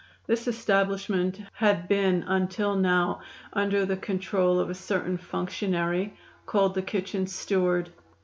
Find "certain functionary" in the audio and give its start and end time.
4.73-6.17